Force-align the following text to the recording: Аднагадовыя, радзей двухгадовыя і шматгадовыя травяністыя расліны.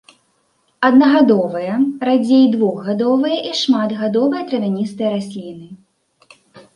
Аднагадовыя, 0.87 1.75
радзей 2.07 2.41
двухгадовыя 2.55 3.37
і 3.49 3.51
шматгадовыя 3.59 4.41
травяністыя 4.49 5.13
расліны. 5.17 5.67